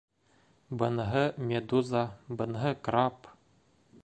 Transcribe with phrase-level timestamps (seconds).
[0.81, 1.21] Быныһы
[1.51, 2.03] медуза,
[2.41, 3.35] быныһы краб...